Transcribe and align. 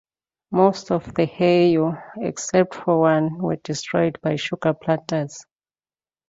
Most 0.49 0.89
of 0.89 1.13
the 1.13 1.27
heiau, 1.27 1.95
except 2.17 2.73
for 2.73 3.01
one, 3.01 3.37
were 3.37 3.57
destroyed 3.57 4.19
by 4.19 4.35
sugar 4.35 4.73
planters. 4.73 5.45